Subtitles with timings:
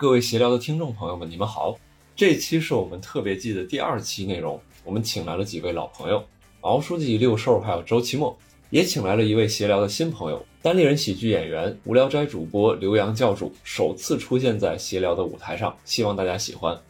[0.00, 1.76] 各位闲聊的听众朋友们，你们好！
[2.14, 6.22] 这期是我们特别季的第二期内容，我们请来了几位老朋友，
[6.62, 8.38] 毛书记、六兽还有周奇墨，
[8.70, 16.80] 也请来了一位闲聊的新朋友，单立人喜剧演员、无聊斋主播刘洋教主，首次出现在闲聊的舞台上，希望大家喜欢。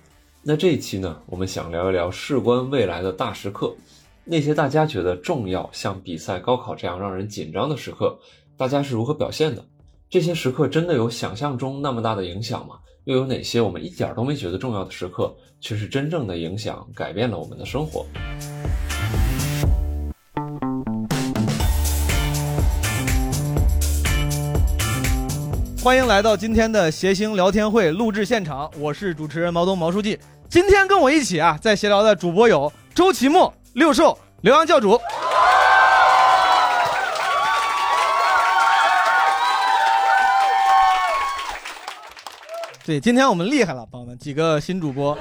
[0.42, 3.74] 那这一期呢，我们想聊一聊事关未来的大时刻，
[4.22, 8.18] 那些大家觉得重要，像比赛、高考这样让人紧张的时刻，
[8.58, 9.64] 大家是如何表现的？
[10.10, 12.78] 这些时刻真的有想象中那么大的影响吗？
[13.08, 18.04] 又有哪些我们一点都没觉得重要的时刻，却是真正的影响，改变了我们的生活？
[25.82, 30.18] 欢迎来到今天的谐星聊天会录制现场，我是主持人毛东毛书记。
[30.50, 35.00] 今天跟我一起啊，在闲聊的主播有周奇墨、六兽、刘洋教主。
[42.88, 45.14] 对，今天我们厉害了，朋友们，几个新主播。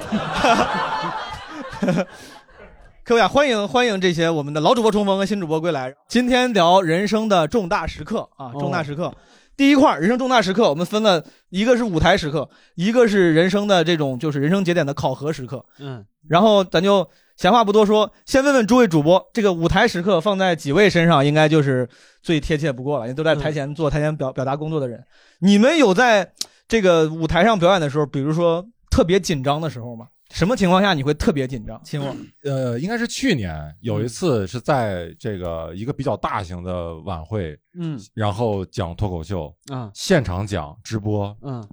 [3.04, 5.94] 各位啊，欢迎欢迎这些我们的老主播重逢和新主播归来。
[6.08, 9.14] 今天聊人生的重大时刻啊，重大时刻。
[9.54, 15.62] 第一块人生重大时刻，我们分了一个是舞台时刻，一个是人生的这种就是人生节点的考核时刻。
[15.78, 17.06] 嗯，然后咱就
[17.38, 21.88] 闲话不多说，先问问诸位主播，这个舞台时刻放在几位身上，应该就是
[22.22, 25.02] 最贴切不过了，因为都在台前做台前表表达工作的人。
[25.40, 26.30] 你们有在？
[26.70, 30.06] 这个舞台上表演的时候，比如说特别紧张的时候吗？
[30.34, 31.80] 什么情况下你会特别紧张？
[31.82, 32.14] 亲 我，
[32.44, 41.66] 呃，应该是去年有一次是在这个一个比较大型的晚会，嗯，然后讲脱口秀，嗯，现场讲直播，嗯，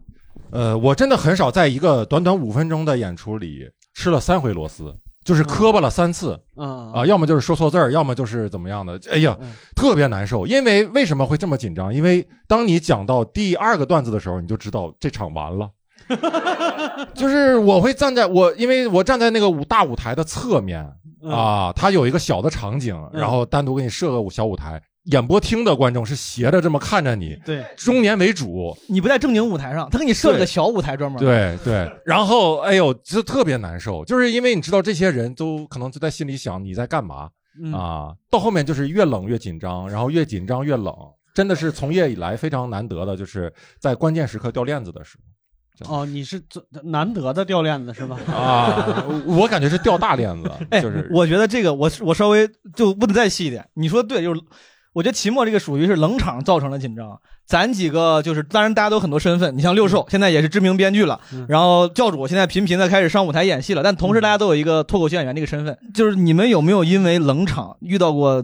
[0.51, 4.95] 呃，我真的很少在一个短短五分钟的演出里吃了三回螺丝。
[5.25, 9.35] 就是磕巴了三次，啊啊，要么就是说错字儿，要么就是怎么样的，哎呀，
[9.75, 10.45] 特别难受。
[10.45, 11.91] 因为为什么会这么紧张？
[11.91, 15.67] 因为当你讲到第二个段子的时候，你就知道这场完了。
[17.15, 20.87] 就是我会站在我，因为我站在那个舞大舞台的侧面
[21.27, 24.79] 啊，它有一个小的场景，然后单独给你设个小舞台。
[25.05, 31.19] 演播厅的观众是斜着这么看着你，对，中年为主，你不在正经舞台上，他给你设了个小舞台专门。
[31.19, 37.29] 对对，然后哎呦，就特别难受，就是因为你知道这些人都可能就在心里想你在干嘛
[37.71, 40.91] 啊，到后面就是越冷越紧张，然后越紧张越冷，
[41.35, 45.23] 真的是从业以来非常难得的，就是在关键时刻掉链子的时候。
[45.87, 46.41] 哦，你是
[46.83, 48.17] 难得的掉链子是吧？
[48.33, 50.51] 啊，我感觉是掉大链子，
[50.81, 54.41] 就是我觉得这个我我稍微就问的再细一点，你说对就是。
[54.95, 57.19] 我觉得期末这个属于是冷场造成了紧张。
[57.45, 59.55] 咱几个就是，当然大家都有很多身份。
[59.55, 61.19] 你像六兽，现在也是知名编剧了，
[61.49, 63.83] 然后教主现在频频的开始上舞台演戏了。
[63.83, 65.77] 但同时，大家都有一个脱口秀演员这个身份。
[65.93, 68.41] 就是你们有没有因为冷场遇到过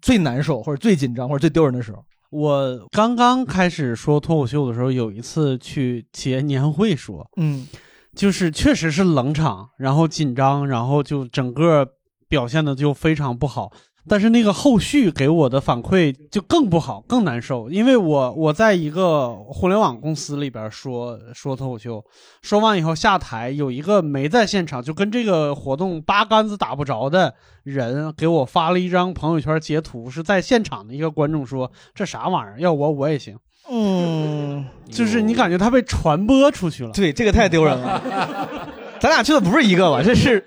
[0.00, 2.02] 最难受或者最紧张或者最丢人的时候？
[2.30, 7.68] 我刚刚开始说脱口秀的时候，有一次去企业年会说，嗯，
[8.16, 11.86] 就是确实是冷场，然后紧张，然后就整个
[12.26, 13.70] 表现的就非常不好。
[14.08, 22.02] 但是那个后续给我的反馈就更不好，更难受，因为我我在一个互联网公司里边说说脱口秀，
[22.42, 33.36] 说完以后下台，有一个没在现场，就跟这个活动八竿子打不着的人给我发了一张朋友圈截图，是在现场的一个观众说这啥玩意儿，要我我也行，
[33.70, 38.02] 嗯，就是你感觉他被传播出去了，对，这个太丢人了，
[38.98, 40.02] 咱俩去的不是一个吧？
[40.02, 40.42] 这是。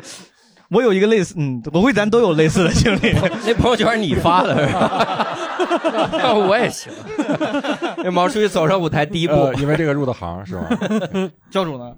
[0.73, 3.13] 我有一个类似，嗯，我估计咱都有类似的经历。
[3.45, 6.33] 那朋友圈你发的是吧？
[6.35, 6.91] 我也行。
[8.03, 10.67] 那毛书记走上舞台第一步，因为这个入的行是吧？
[11.51, 11.93] 教主呢？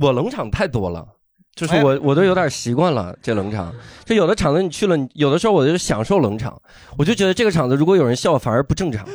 [0.00, 1.06] 我冷场太多了，
[1.54, 3.72] 就是我我都有点习惯了这冷场。
[4.04, 6.60] 就有的场子你去了，有的时候我就享受冷场，
[6.98, 9.06] 我就觉得这个场子如果有人笑，反而不正常。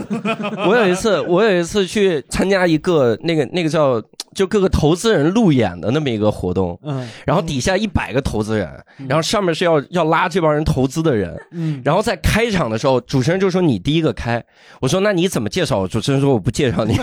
[0.66, 4.02] 我有一次，我有一次去参加一个那个那个叫。
[4.34, 8.66] 就各个投资人路演的那么一个活动，嗯，然后底下一百个投资人，
[9.06, 14.42] 然后上面是要要拉这帮人投资的人，嗯，然后在开场的时候，主持人就说你第一个开，
[14.80, 15.86] 我说那你怎么介绍？
[15.86, 16.96] 主持人说我不介绍你，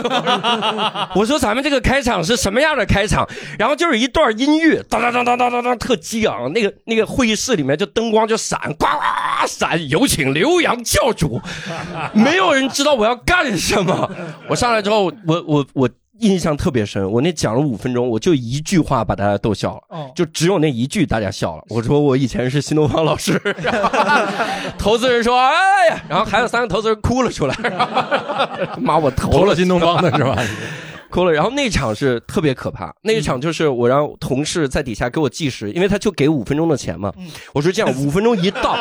[1.14, 3.30] 我说咱们这个开场是什么样的开场？
[3.60, 9.00] 然后就是一段音乐，当当当当当当当，特激昂，那个那个会议室里面就灯光就闪，呱呱
[9.42, 11.42] 呱闪，有请刘洋教主，
[12.14, 14.10] 没有人知道我要干什么，
[14.50, 15.90] 我上来之后，我我我。
[16.20, 21.64] 印象特别深，我那讲了五分钟，我就一句话把大家逗笑了，就只有那一句大家笑了。
[21.70, 23.42] 我说我以前是新东方老师，
[24.78, 27.56] 投资人说哎呀，然后还有三个投资人哭了出来，
[28.82, 30.36] 妈我投了新东方的是吧？
[31.12, 31.32] 哭了。
[31.32, 37.12] 然后那场是特别可怕，那一场就是我让同事在底下给我计时，因为他就给五分钟的钱嘛。
[37.54, 38.78] 我说这样 五分钟一到，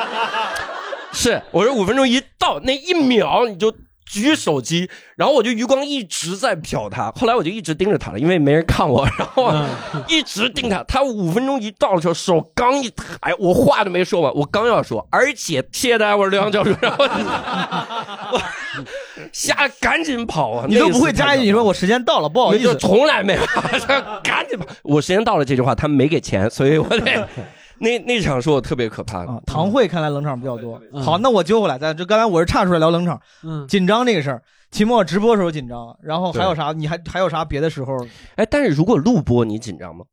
[1.12, 3.74] 是我说五分钟一到那一秒你就。
[4.10, 4.88] 举手机，
[5.18, 9.52] 然后我就余光一直在瞟他，后来我就一直盯着他了，因为没人看我，然后
[10.08, 10.82] 一直盯他。
[10.84, 18.40] 他五分钟一到的时候，手刚一抬，我话都没说完，我刚要说，而且谢谢大家，我是刘洋教授，然后我
[19.32, 20.66] 吓赶紧跑啊！
[20.68, 23.40] 你都不会加一句，你说我时间到了，不好意思，从来没有，
[24.22, 24.66] 赶紧跑！
[24.82, 27.28] 我时间到了这句话，他们没给钱，所以我得。
[27.80, 29.40] 那那场是我特别可怕的啊！
[29.46, 30.80] 堂会看来冷场比较多。
[31.00, 34.42] 好，那我揪回来，咱就刚才我是岔出来聊冷场，嗯，紧张这个事儿。
[34.72, 36.72] 期末直播时候紧张，然后还有啥？
[36.72, 37.96] 你还还有啥别的时候？
[38.34, 40.04] 哎，但是如果录播你紧张吗？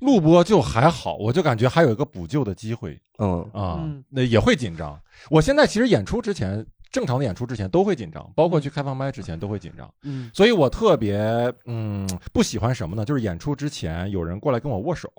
[0.00, 3.00] 录播就还好，我就感觉还有一个补救的机会。
[3.18, 5.00] 嗯啊，那也会紧张。
[5.30, 6.64] 我现在其实演出之前，
[6.94, 9.90] 正常的演出之前都会紧张，包括去开放麦之前都会紧张。
[10.04, 11.18] 嗯，所以我特别
[11.66, 13.04] 嗯不喜欢什么呢？
[13.04, 15.10] 就是演出之前有人过来跟我握手。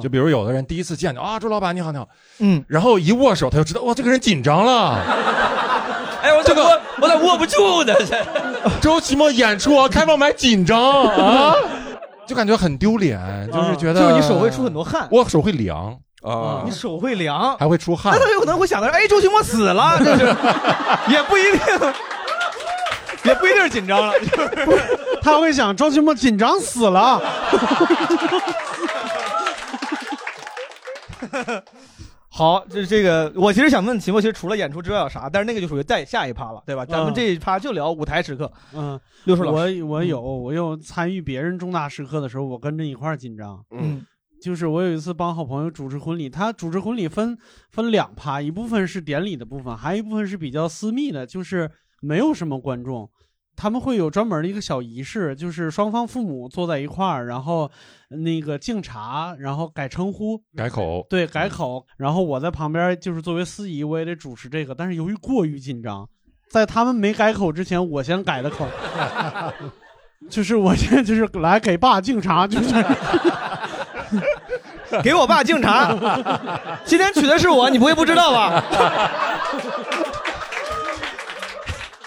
[0.00, 2.08] 就比如有的人第一次见啊，周老板你好你好，
[2.38, 4.94] 嗯，然后一握手他就知道哇这个人紧张了，
[6.22, 7.92] 哎我这个我咋握不住呢？
[8.80, 11.52] 周奇墨演出啊，开放麦紧张啊，
[12.28, 13.18] 就感觉很丢脸，
[13.50, 20.34] 就是觉得就是你手会出很多汗，我手会凉啊，你手会凉，还会出汗，那他有可能会想到哎周奇墨死了， 就是。
[21.08, 21.60] 也不一定，
[23.24, 24.48] 也不一定是紧张了，就是
[25.20, 27.20] 他会想周奇墨紧张死了。
[32.34, 35.28] 好，这这个我其实想问秦墨，其实除了演出之外有啥？
[35.30, 36.84] 但是那个就属于在下一趴了，对吧？
[36.86, 38.50] 咱们这一趴就聊舞台时刻。
[38.72, 43.62] 嗯，六叔老师，我我有，我有参与别人重大时刻的时候，我跟着一块儿紧张。
[43.70, 44.02] 嗯，
[44.42, 47.38] 就是我有一次帮好朋友主持婚礼，他主持婚礼分
[47.70, 53.08] 分两趴，一部分是典礼的部分，还有一部分是比较私密的，就是没有什么观众。
[53.54, 57.70] 他们会有专门的一个小仪式，就是双方父母坐在一块儿，然后
[58.08, 61.86] 那个敬茶，然后改称呼、改口，对，改口。
[61.98, 64.74] 然后我在旁边就是作为司仪，我也得主持这个。
[64.74, 66.08] 但是由于过于紧张，
[66.48, 68.66] 在他们没改口之前，我先改的口，
[70.30, 72.74] 就是我现在就是来给爸敬茶，就是
[75.02, 75.94] 给我爸敬茶。
[76.84, 78.64] 今天娶的是我，你不会不知道吧？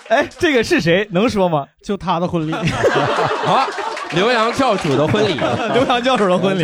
[0.10, 1.08] 哎，这个是谁？
[1.12, 1.66] 能说吗？
[1.82, 2.52] 就他的婚礼。
[2.52, 3.66] 好，
[4.12, 5.34] 刘洋教主的婚礼。
[5.74, 6.64] 刘洋教主的婚礼。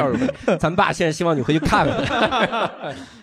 [0.59, 2.71] 咱爸现在希望你回去看看。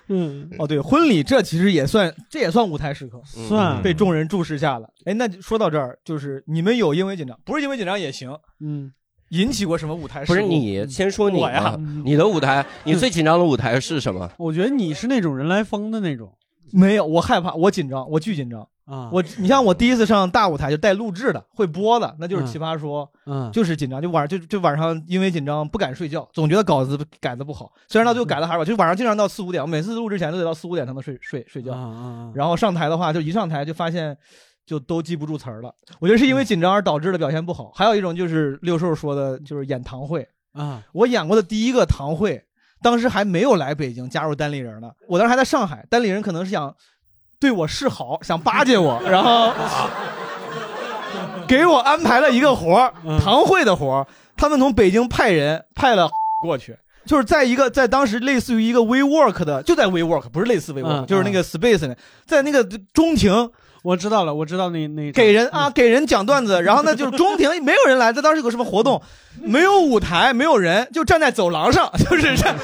[0.08, 4.88] 嗯，哦，对，婚礼这其实也算，这也算舞台时刻，算被众人注视下了。
[5.04, 8.34] 哎，那说到这儿，就是你们有因为紧张，不是因为紧张也行。
[8.60, 8.90] 嗯，
[9.30, 10.24] 引起过什么舞台？
[10.24, 14.30] 不是你先说你呀，你的舞台， 你最紧张的舞台是什么？
[14.38, 16.32] 我觉得你是那种人来疯的那种。
[16.70, 18.66] 没有，我害怕，我紧张，我巨紧张。
[18.84, 31.72] 啊，我你像我第一次上大舞台就带录制的，会播的，那就是奇葩说，嗯，就是紧张，就晚上就就晚上因为紧张不敢睡觉，总觉得稿子改的不好，虽然到最后改的还是好，就晚上经常到四五点，我每次录之前都得到四五点才能睡睡睡觉，
[32.34, 34.16] 然后上台的话就一上台就发现
[34.68, 42.44] 就都记不住词儿了，我觉得是因为紧张而导致的表现不好，还有一种就是六兽说的就是演堂会啊，我演过的第一个堂会，
[42.82, 46.76] 当时还没有来北京加入单立人呢，我当时还在上海，单立人可能是想。
[47.40, 49.52] 对我示好，想巴结我，然后
[51.46, 54.06] 给我安排了一个活儿，堂会的活儿。
[54.36, 56.10] 他们从北京派人派了
[56.42, 56.76] 过去，
[57.08, 61.96] 就是在一个在当时类似于一个 WeWork 的，就在 WeWork，不是类似 WeWork，就是那个 Space
[62.26, 62.62] 在那个
[62.92, 63.50] 中庭。
[63.84, 69.00] 我知道了，我知道那那给人啊，给人讲段子，然后呢，就是中庭没有人来，这当时有个什么活动，
[69.40, 72.56] 没有舞台，没有人，就站在走廊上， 就是站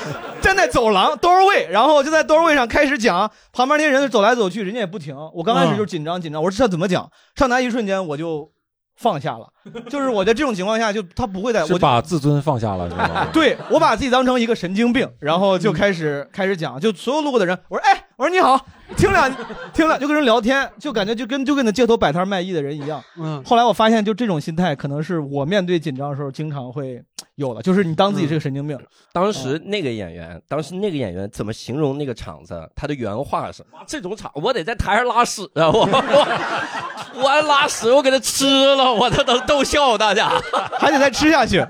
[0.42, 5.16] 站在走廊 doorway，然后就在 doorway 上开始讲，旁边那些人走来走去，人家也不停。
[5.32, 7.08] 我刚开始就紧张紧张，我说这怎么讲？
[7.36, 8.50] 上台一瞬间我就
[8.96, 9.46] 放下了，
[9.88, 13.26] 就是我在这种情况下，就他不会再， 我把自尊放下了，是吗？
[13.32, 18.03] 对我把自己当成一个神经病，然后就开始开始讲，就所有路过的人，我说哎。
[18.16, 18.64] 我说你好，
[18.96, 19.28] 听两
[19.72, 23.02] 听两就跟人聊天，就感觉就跟就跟那街头摆摊卖艺的人一样。
[23.18, 27.02] 嗯，后来我发现，就这种心态，可能是我面对紧张的时候经常会
[27.34, 28.78] 有的，就是你当自己是个神经病。
[29.12, 32.56] 当时那个演员，当时那个演员怎么形容那个场子？
[32.76, 35.68] 他的原话是：这种场，我得在台上拉屎啊！
[35.68, 40.30] 我我 我拉屎，我给他吃了，我他能逗笑大家，
[40.78, 41.66] 还得再吃下去。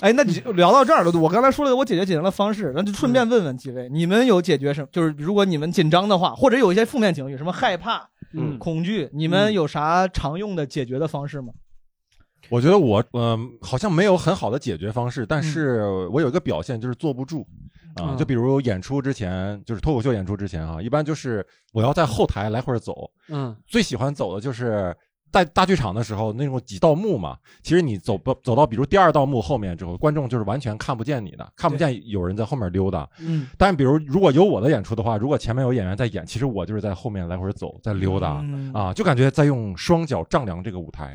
[0.00, 4.88] 哎，那你聊到这儿了，我刚才说了我解决紧张的方式，那就顺便问问几位，你们有解决什么？
[4.90, 11.52] 就是如果你们紧张的话，或者有一些负面情绪，什么害怕、嗯、恐惧，你们有啥常用的解决的方式吗？
[12.50, 17.46] 我觉得我嗯，好像没有很好的解决方式，但是我有一个表现就是坐不住
[17.94, 18.16] 啊。
[18.16, 24.94] 就比如演出之前，就是脱口秀演出之前啊，一般就是我要在后台来回走，嗯，最喜欢走的就是。
[25.34, 33.08] 在大剧场的时候，那种几道幕嘛，其实你走不走到比如第二道幕后面之后，观众就是完全看不见你的，看不见有人在后面溜达。
[33.18, 41.12] 嗯，但比如如果有我的演出的话，如果前面有演员在演，其实我就是在后面来回走，在溜达、嗯啊，就感觉在用双脚丈量这个舞台，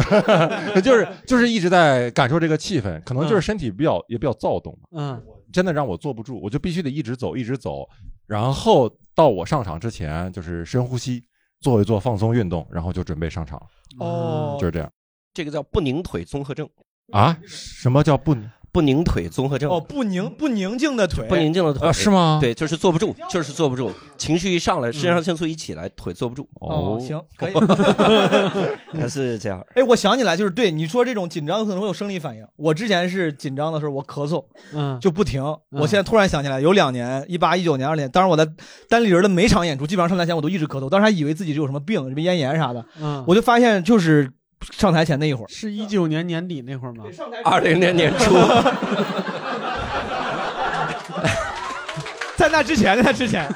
[0.84, 5.18] 就是就是一直在感受这个气氛，可能就是身体比较、也比较躁动，嗯。
[5.52, 7.84] 真的让我坐不住，我就必须得一直走，一直走，
[8.28, 11.24] 然后到我上场之前就是深呼吸，
[11.60, 13.60] 做一做放松运动，然后就准备上场，
[13.98, 14.90] 哦，就是这样。
[15.32, 16.68] 这个叫不拧腿综合症，
[17.12, 17.38] 啊？
[17.46, 18.34] 什么叫不
[18.72, 19.70] 不宁腿综合症。
[19.70, 21.92] 哦，不宁不宁静的腿，不宁静的腿啊？
[21.92, 22.38] 是吗？
[22.40, 27.52] 对，就是坐不住，就是坐不住，情绪一上来，肾上腺素一起来，腿坐不住，哦，行，可以。
[28.98, 29.64] 还是这样。
[29.74, 32.46] 哎，我想起来，就是对你说这种紧张可能会有生理反应。
[32.56, 35.42] 我之前是紧张的时候，我咳嗽嗯，就不停。
[35.70, 38.46] 我现在突然想起来，有两年，一八一九年、二年，当时我在
[38.88, 42.84] 单立人的每场演出，基本上上台前我都一直咳嗽，当时还以为自己是有什么病，什么咽炎啥的。
[43.00, 44.30] 嗯，我就发现就是
[44.72, 47.04] 上台前那一会儿，是一九年年底那会儿吗？
[47.44, 48.34] 二零年年初，
[52.36, 53.48] 在那之前，在那之前，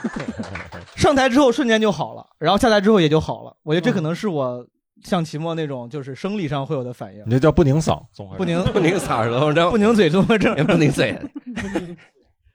[0.97, 3.55] 上台之后瞬间就好了，然后下台之后也就好了。
[3.63, 4.67] 我觉得这可能是我
[5.03, 8.03] 像期末那种就是生理上会有的反应你，这叫不拧嗓
[8.37, 10.55] 不拧不拧嗓子症，不拧嘴综合症。
[10.67, 11.19] 不拧嘴。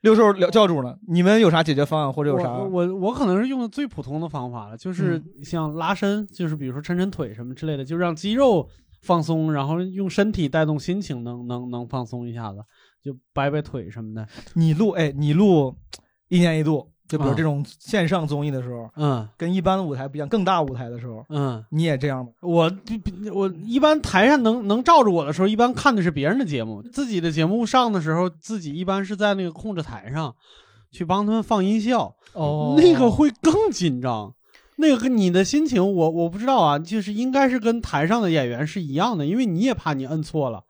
[0.02, 0.98] 六兽教教主呢？
[1.08, 2.54] 你们有啥解决方案或者有啥？
[2.54, 8.70] 我我我可能是用的最普通的方法了，就是像拉伸，就是比如说抻抻腿什么之类的，就让肌肉
[9.02, 12.64] 放松，然后用身体带动心情能，能能放松一下子，
[13.04, 14.28] 就摆摆腿什么的。
[14.54, 15.76] 你录哎，你录
[16.30, 17.36] 一年一度，就比如嗯。
[17.36, 19.28] 这种线上综艺的时候，嗯。
[19.36, 22.32] 跟一般的舞台不一样，更大舞台的时候，嗯，你也这样吗？
[22.40, 22.72] 我
[23.34, 30.34] 我一般台上能能罩着我的时候，一般看的是别人的节目，自己的节目上的时候，自己一般是在那个控制台上
[30.92, 32.76] 去帮他们放音效，哦。
[32.78, 34.34] 那个会更紧张。
[34.82, 40.64] 那个跟你的心情我，我不知道啊，就是应该是跟台上的演员是一样的，因为你也怕你摁错了，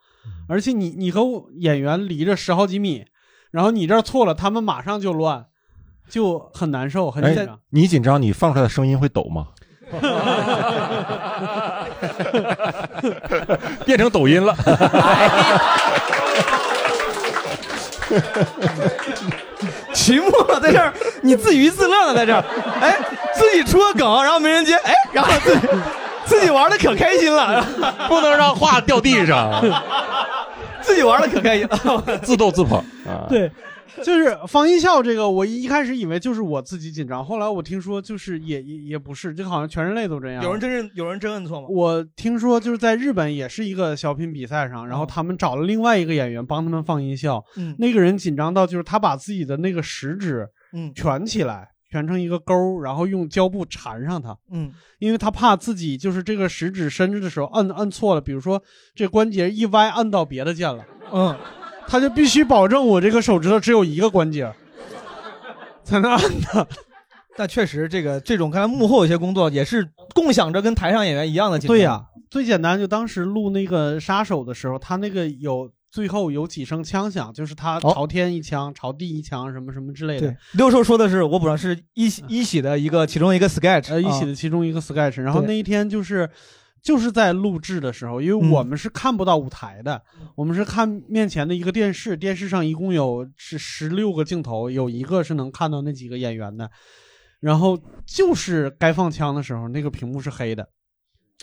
[0.47, 1.21] 而且你你和
[1.57, 3.05] 演员离着十好几米，
[3.51, 5.45] 然后你这儿错了，他们马上就乱，
[6.09, 9.47] 就很难受，很紧哎张。，你紧张，你放出来的声音会抖吗？
[13.85, 14.55] 变成抖音了。
[19.93, 22.43] 齐墨在这儿，你自娱自乐呢，在这儿，
[22.81, 22.97] 哎，
[23.33, 25.67] 自己出个梗，然后没人接，哎，然后自己
[26.25, 27.63] 自己玩的可开心了，
[28.07, 29.61] 不能让话掉地上，
[30.81, 32.03] 自己玩的可开心了。
[32.23, 33.25] 自逗自捧啊。
[33.29, 33.51] 对，
[34.03, 40.43] 就是放音效这个，我一开始以为就是我自己紧张，后来我听说就是也也也不是，就好像全人类都这样。
[40.43, 41.67] 有人真是有人真摁错吗？
[41.69, 54.37] 我听说就是在日本也是一个小品比赛上，然后他们找了另外一个演员帮他们放音效，嗯那个人紧张到就是他把自己的那个食指嗯蜷起来，蜷成一个钩，然后用胶布缠上它。
[54.51, 58.61] 嗯因为他怕自己就是这个食指伸着的时候摁摁错了，比如说
[58.93, 61.35] 这关节一歪摁到别的键了，嗯，
[61.89, 64.53] 他就必须保证我这个手指头只有一个关节
[65.83, 66.67] 才能按的。
[67.35, 71.79] 但确实这个这种看来幕后有些工作也是共享着跟台上演员一样的经历。
[71.79, 86.29] 对呀、最简单就当时录那个杀手的时候，他那个有最后有几声枪响，就是他哦朝天一枪，朝地一枪，什么什么之类的对。，六兽说的是我补上是一喜一喜的一个其中一个 sketch，呃，一起啊的其中一个 sketch，然后那一天就是
[86.81, 88.51] 就是在录制的时候，因为嗯。
[88.51, 90.01] 我们是看不到舞台的，
[90.35, 96.69] 我们是看面前的一个电视，电视上一共有是十六个镜头，有一个是能看到那几个演员的，
[97.39, 100.67] 然后就是该放枪的时候，那个屏幕是黑的，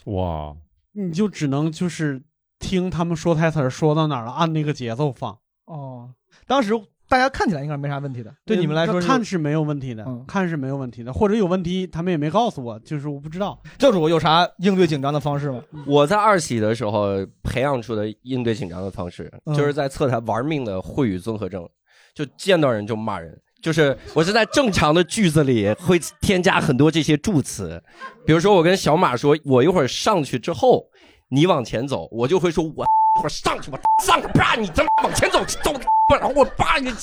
[0.07, 0.57] 哇，
[0.93, 2.23] 你就只能就是
[2.59, 5.39] 听他们说台词说到哪儿了，按那个节奏放。
[5.67, 6.15] 哦，
[6.47, 6.73] 当时
[7.09, 13.61] 大家看起来应该没啥问题的，对你们来说看是没有问题的，嗯看是没有问题的，或者有问题他们也没告诉我，就是我不知道。
[13.79, 15.63] 教主有啥应对紧张的方式吗？
[15.87, 21.69] 我在二喜的时候培养出的应对紧张的方式，嗯就是在侧台玩命的秽语综合症，
[22.15, 23.39] 就见到人就骂人。
[23.63, 27.83] 就是我是在正常的句子里会添加很多这些助词，
[28.25, 30.85] 比如说我跟小马说，我一会儿上去之后，
[31.31, 32.85] 你往前走，我就会说我
[33.17, 35.73] 一会儿上去，我上去啪，你他妈往前走走，
[36.11, 36.95] 然后我叭你，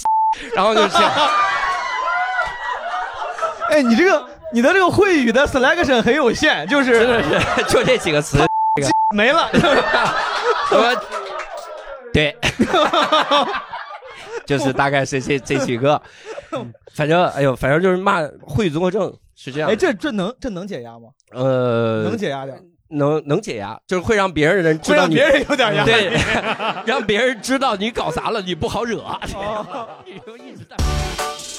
[0.55, 1.12] 然后就这样。
[3.70, 8.38] 哎，你这个你的这个会语的 selection 很有限，就是真的是就这几个词，
[9.15, 9.50] 没了。
[10.72, 11.03] 我
[12.13, 12.38] 对，
[14.46, 16.00] 就是大概是这这几个，
[16.93, 21.10] 反正哎呦，反正就是骂会语综合症是这样哎，这这能这能解压吗？
[21.32, 22.62] 呃，能解压点，
[22.94, 25.92] 能能解压，就是会让别人知道你别人有点压力。
[25.92, 26.18] 对，
[26.86, 29.04] 让别人知道你搞砸了，你不好惹。
[30.06, 30.76] 你就一直在。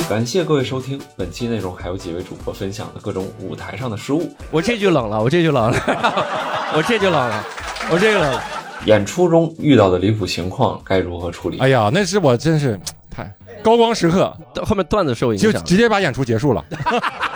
[0.09, 4.31] 感谢各位收听本期内容，还有几位主播分享的各种舞台上的失误。
[4.50, 5.76] 我这就冷了，我这就冷了，
[6.76, 7.45] 我这就冷了，
[7.91, 8.43] 我这个冷了。
[8.85, 11.59] 演出中遇到的离谱情况该如何处理？
[11.59, 12.79] 哎呀，那是我真是
[13.11, 14.31] 太高光时刻，
[14.62, 16.62] 后面段子受影响就响，直接把演出结束了。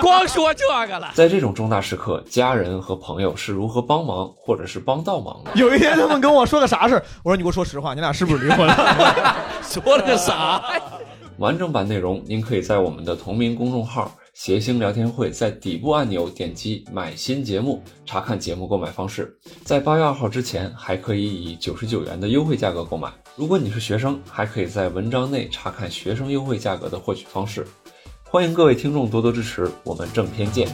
[0.02, 1.12] 光说这个了。
[1.14, 5.50] 在这种重大时刻，家人和朋友是如何帮忙或者是帮倒忙的？
[5.54, 9.36] 有一天他们跟我说个啥事儿， 我说你给我说实话，你俩是不是离婚了？
[9.62, 10.62] 说了个啥？
[11.38, 19.34] 完整版内容您可以在我们的同名公众号“谐星聊天会”在底部按钮点击“买新节目”查看节目购买方式。
[19.64, 23.10] 在八月二号之前，还可以以九十九元的优惠价格购买。
[23.36, 27.66] 如果你是学生，还可以在文章内查看学生优惠价格的获取方式。
[28.32, 30.68] 欢迎各位听众多多支持，我们正片见。